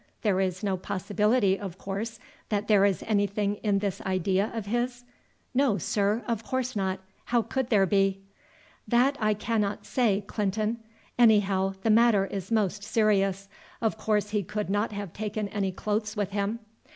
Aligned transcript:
"There 0.23 0.39
is 0.39 0.63
no 0.63 0.77
possibility, 0.77 1.59
of 1.59 1.77
course, 1.77 2.17
that 2.49 2.67
there 2.67 2.85
is 2.85 3.03
anything 3.05 3.57
in 3.57 3.77
this 3.77 4.01
idea 4.01 4.49
of 4.51 4.65
his?" 4.65 5.03
"No, 5.53 5.77
sir, 5.77 6.23
of 6.27 6.43
course 6.43 6.75
not. 6.75 6.99
How 7.25 7.43
could 7.43 7.69
there 7.69 7.85
be?" 7.85 8.21
"That 8.87 9.15
I 9.21 9.35
cannot 9.35 9.85
say, 9.85 10.21
Clinton. 10.21 10.79
Anyhow 11.19 11.75
the 11.83 11.91
matter 11.91 12.25
is 12.25 12.51
most 12.51 12.83
serious. 12.83 13.47
Of 13.79 13.99
course 13.99 14.31
he 14.31 14.41
could 14.41 14.71
not 14.71 14.91
have 14.91 15.13
taken 15.13 15.47
any 15.49 15.71
clothes 15.71 16.17
with 16.17 16.31
him?" 16.31 16.61